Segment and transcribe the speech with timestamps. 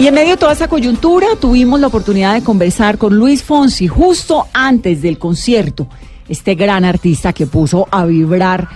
[0.00, 3.86] Y en medio de toda esa coyuntura tuvimos la oportunidad de conversar con Luis Fonsi
[3.86, 5.88] justo antes del concierto,
[6.26, 8.66] este gran artista que puso a vibrar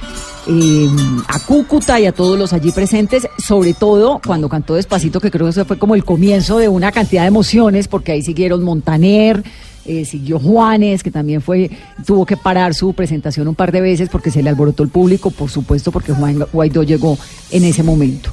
[0.47, 0.87] eh,
[1.27, 5.47] a Cúcuta y a todos los allí presentes, sobre todo cuando cantó Despacito, que creo
[5.47, 9.42] que eso fue como el comienzo de una cantidad de emociones, porque ahí siguieron Montaner,
[9.86, 11.70] eh, siguió Juanes, que también fue,
[12.05, 15.30] tuvo que parar su presentación un par de veces porque se le alborotó el público,
[15.30, 17.16] por supuesto, porque Juan Guaidó llegó
[17.50, 18.30] en ese momento.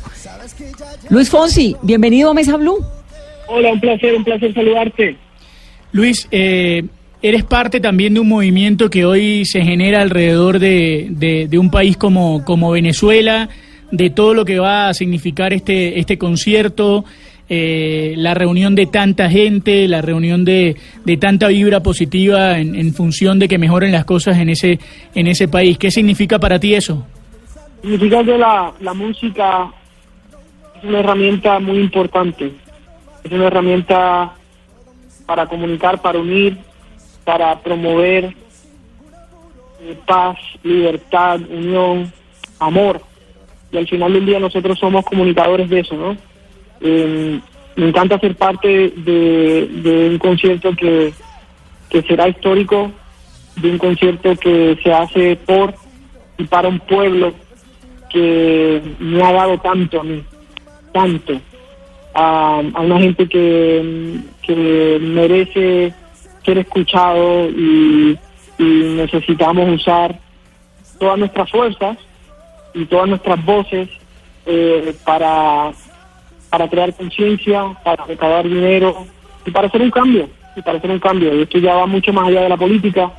[1.10, 2.80] Luis Fonsi, bienvenido a Mesa Blue.
[3.48, 5.17] Hola, un placer, un placer saludarte.
[5.92, 6.84] Luis, eh,
[7.22, 11.08] eres parte también de un movimiento que hoy se genera alrededor de,
[11.50, 13.50] de, un país como, como Venezuela,
[13.92, 17.03] de todo lo que va a significar este, este concierto,
[17.50, 22.94] eh, la reunión de tanta gente, la reunión de, de tanta vibra positiva en, en,
[22.94, 24.80] función de que mejoren las cosas en ese,
[25.14, 25.78] en ese país.
[25.78, 27.06] ¿Qué significa para ti eso?
[27.81, 29.70] Significa que la, la música
[30.82, 32.52] es una herramienta muy importante.
[33.24, 34.34] Es una herramienta
[35.26, 36.58] para comunicar, para unir,
[37.24, 38.34] para promover
[39.82, 42.12] eh, paz, libertad, unión,
[42.59, 43.02] amor.
[43.72, 46.18] Y al final del día nosotros somos comunicadores de eso, ¿no?
[46.82, 47.40] Eh,
[47.76, 51.14] me encanta ser parte de, de un concierto que,
[51.90, 52.92] que será histórico,
[53.56, 55.76] de un concierto que se hace por
[56.38, 57.34] y para un pueblo
[58.09, 60.22] que me ha dado tanto a mí
[60.92, 61.39] tanto
[62.14, 65.94] a, una gente que, que merece
[66.44, 68.18] ser escuchado y,
[68.59, 70.19] necesitamos usar
[71.00, 71.97] todas nuestras fuerzas
[72.75, 73.90] y todas nuestras voces
[74.46, 75.72] eh, para,
[76.47, 79.08] para crear conciencia, para recaudar dinero
[79.47, 81.35] y para hacer un cambio, y para hacer un cambio.
[81.35, 83.12] Y esto ya va mucho más allá de la política,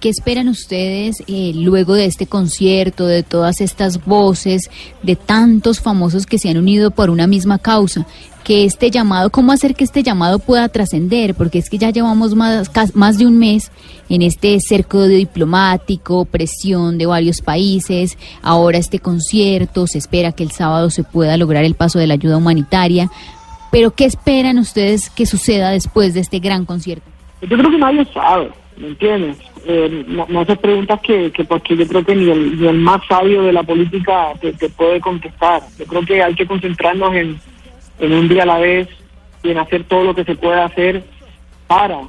[0.00, 4.70] ¿Qué esperan ustedes eh, luego de este concierto, de todas estas voces,
[5.02, 8.06] de tantos famosos que se han unido por una misma causa?
[8.42, 11.34] Que este llamado, ¿cómo hacer que este llamado pueda trascender?
[11.34, 13.70] Porque es que ya llevamos más, más de un mes
[14.08, 20.50] en este cerco diplomático, presión de varios países, ahora este concierto, se espera que el
[20.50, 23.10] sábado se pueda lograr el paso de la ayuda humanitaria.
[23.70, 27.04] Pero ¿qué esperan ustedes que suceda después de este gran concierto?
[27.42, 29.49] Yo creo que nadie sabe, ¿me entiendes?
[29.66, 33.42] Eh, no, no haces preguntas que, que porque yo creo que ni el, más sabio
[33.42, 35.62] de la política te, puede contestar.
[35.78, 37.40] Yo creo que hay que concentrarnos en,
[37.98, 38.88] en un día a la vez
[39.42, 41.04] y en hacer todo lo que se pueda hacer
[41.66, 42.00] para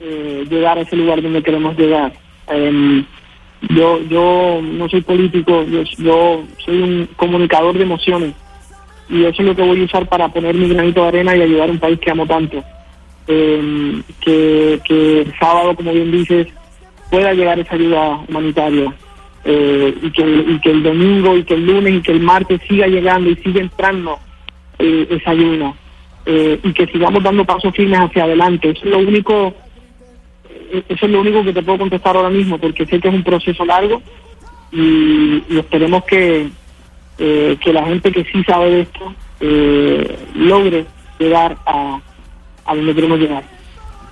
[0.00, 2.12] eh, llegar a ese lugar donde queremos llegar.
[2.48, 3.04] Em,
[3.70, 8.34] yo yo no soy político, yo, yo soy un comunicador de emociones
[9.08, 11.42] y eso es lo que voy a usar para poner mi granito de arena y
[11.42, 12.62] ayudar a un país que amo tanto.
[13.28, 16.48] Eh, que, que el sábado, como bien dices,
[17.12, 18.90] pueda llegar esa ayuda humanitaria
[19.44, 23.28] eh, y, que, el domingo y que el lunes y que el martes siga llegando
[23.28, 24.18] y siga entrando
[24.78, 25.74] eh, esa ayuda
[26.24, 28.70] eh, y que sigamos dando pasos firmes hacia adelante.
[28.70, 29.54] Eso es lo único
[30.88, 33.22] eso es lo único que te puedo contestar ahora mismo porque sé que es un
[33.22, 34.00] proceso largo
[34.72, 36.48] y, esperemos que
[37.18, 39.14] que la gente que sí sabe de esto
[40.34, 40.86] logre
[41.18, 42.00] llegar a,
[42.64, 43.44] a donde queremos llegar.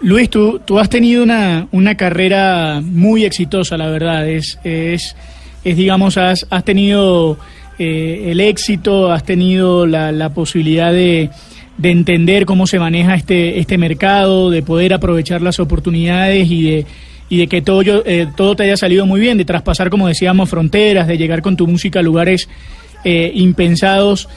[0.03, 4.27] Luis, tú, tú has tenido una, una carrera muy exitosa, la verdad.
[4.27, 5.15] Es, es,
[5.62, 7.37] es digamos, has, has tenido
[7.78, 11.28] eh, el éxito, has tenido la, la posibilidad de,
[11.77, 16.87] de, entender cómo se maneja este, este mercado, de poder aprovechar las oportunidades y de,
[17.28, 20.49] y de que todo, eh, todo te haya salido muy bien, de traspasar, como decíamos,
[20.49, 22.49] fronteras, de llegar con tu música a lugares
[23.05, 24.28] eh, impensados.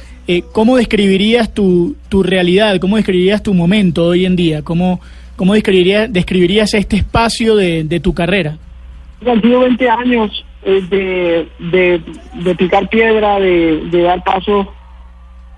[0.54, 2.80] ¿Cómo describirías tu, tu realidad?
[2.80, 4.62] ¿Cómo describirías tu momento hoy en día?
[4.62, 5.02] ¿Cómo,
[5.36, 8.58] ¿Cómo describirías, describirías este espacio de, de tu carrera?
[9.26, 12.02] Han sido 20 años eh, de,
[12.44, 14.68] de, picar piedra, de, dar pasos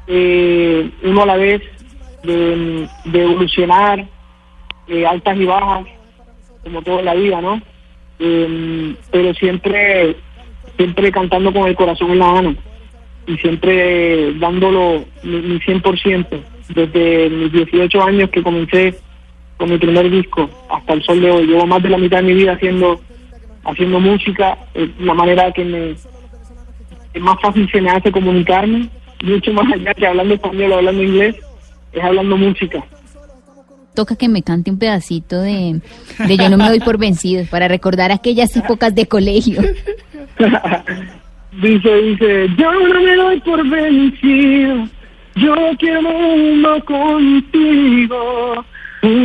[0.07, 1.61] eh, uno a la vez,
[2.23, 4.05] de, evolucionar,
[4.87, 5.85] eh, altas y bajas,
[6.63, 7.61] como toda la vida, ¿no?
[8.17, 10.15] pero siempre,
[10.77, 12.55] siempre cantando con el corazón en la mano
[13.27, 16.27] y siempre dándolo mi, mi 100%.
[16.69, 18.97] Desde mis 18 años que comencé
[19.57, 21.47] con mi primer disco hasta el sol de hoy.
[21.47, 22.99] Llevo más de la mitad de mi vida haciendo
[23.65, 25.95] haciendo música, es la manera que me
[27.19, 28.89] más fácil se me hace comunicarme
[29.23, 31.35] mucho más allá que hablando español o hablando inglés,
[31.93, 32.83] es hablando música.
[33.95, 35.79] Toca que me cante un pedacito de,
[36.27, 39.61] de Yo no me doy por vencido para recordar aquellas épocas de colegio.
[41.61, 44.87] dice, dice, yo no me doy por vencido,
[45.35, 48.65] yo quiero uno contigo.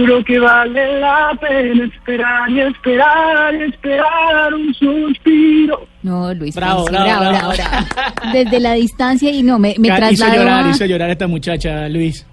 [0.01, 5.87] Juro que vale la pena esperar y esperar y esperar un suspiro.
[6.03, 7.53] No, Luis, Bravo, Fonsi, bravo, bravo, bravo.
[7.55, 8.33] bravo, bravo.
[8.33, 11.27] Desde la distancia y no, me, me Hizo trasladó llorar, a- hizo llorar a esta
[11.27, 12.27] muchacha, Luis.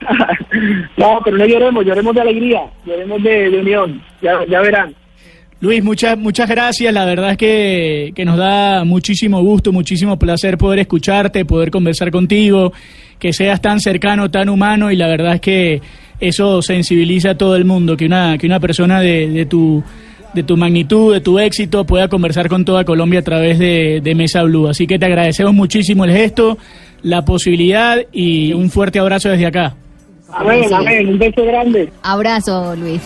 [0.96, 4.94] no, pero no lloremos, lloremos de alegría, lloremos de, de unión, ya, ya verán.
[5.60, 6.92] Luis, muchas muchas gracias.
[6.92, 12.10] La verdad es que, que nos da muchísimo gusto, muchísimo placer poder escucharte, poder conversar
[12.10, 12.72] contigo,
[13.18, 15.82] que seas tan cercano, tan humano y la verdad es que
[16.20, 19.82] eso sensibiliza a todo el mundo, que una, que una persona de, de tu
[20.34, 24.14] de tu magnitud, de tu éxito, pueda conversar con toda Colombia a través de, de
[24.14, 24.68] Mesa Blue.
[24.68, 26.58] Así que te agradecemos muchísimo el gesto,
[27.02, 29.74] la posibilidad y un fuerte abrazo desde acá.
[30.32, 31.90] Amén, amén, un beso grande.
[32.02, 33.00] Abrazo, Luis.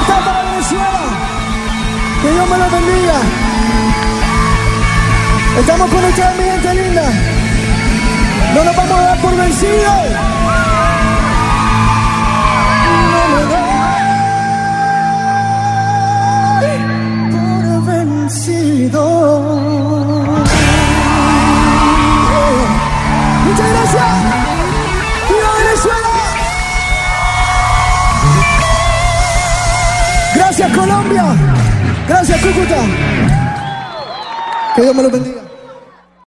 [0.00, 1.00] Libertad para Venezuela.
[2.22, 3.14] Que Dios me lo bendiga.
[5.58, 7.12] Estamos con ustedes, mi gente linda.
[8.54, 10.69] No nos vamos a dar por vencidos.
[30.74, 31.24] Colombia.
[32.08, 32.76] Gracias Cúcuta.
[34.74, 35.49] Que Dios me lo bendiga.